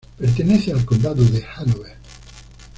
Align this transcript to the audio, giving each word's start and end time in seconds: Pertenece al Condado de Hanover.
Pertenece 0.17 0.71
al 0.73 0.83
Condado 0.83 1.23
de 1.23 1.45
Hanover. 1.45 1.95